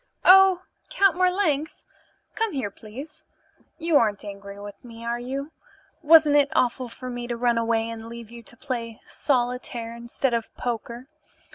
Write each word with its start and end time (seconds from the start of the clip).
Oh, 0.25 0.63
Count 0.89 1.15
Marlanx! 1.15 1.85
Come 2.33 2.53
here, 2.53 2.71
please. 2.71 3.23
You 3.77 3.97
aren't 3.97 4.25
angry 4.25 4.59
with 4.59 4.83
me, 4.83 5.05
are 5.05 5.19
you? 5.19 5.51
Wasn't 6.01 6.35
it 6.35 6.49
awful 6.55 6.87
for 6.87 7.07
me 7.11 7.27
to 7.27 7.37
run 7.37 7.59
away 7.59 7.87
and 7.87 8.03
leave 8.07 8.31
you 8.31 8.41
to 8.41 8.57
play 8.57 8.99
solitaire 9.07 9.95
instead 9.95 10.33
of 10.33 10.51
poker? 10.55 11.05